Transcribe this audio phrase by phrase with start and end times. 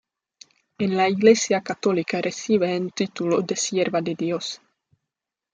[0.79, 4.59] En la Iglesia católica recibe en título de sierva de Dios.